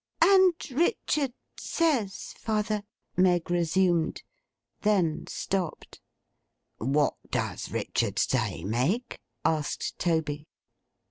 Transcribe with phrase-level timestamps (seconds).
[0.19, 2.81] 'And Richard says, father—'
[3.15, 4.23] Meg resumed.
[4.81, 6.01] Then stopped.
[6.79, 10.47] 'What does Richard say, Meg?' asked Toby.